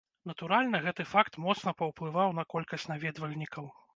Натуральна, 0.29 0.79
гэты 0.85 1.05
факт 1.09 1.33
моцна 1.43 1.75
паўплываў 1.83 2.33
на 2.39 2.45
колькасць 2.53 2.89
наведвальнікаў. 2.95 3.71